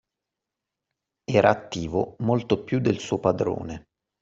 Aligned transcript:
Era 1.31 1.51
attivo 1.51 2.15
molto 2.21 2.63
più 2.63 2.79
del 2.79 2.97
suo 2.97 3.19
padrone 3.19 3.83